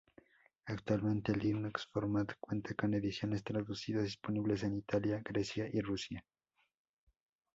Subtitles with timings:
[0.65, 6.25] Actualmente "Linux Format" cuenta con ediciones traducidas disponibles en Italia, Grecia y Rusia.